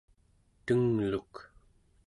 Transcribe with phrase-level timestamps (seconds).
[0.65, 1.33] tengluk